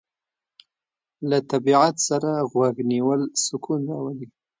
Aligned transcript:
له 1.29 1.37
طبیعت 1.51 1.95
سره 2.07 2.29
غوږ 2.51 2.75
نیول 2.91 3.21
سکون 3.45 3.81
راولي. 3.89 4.27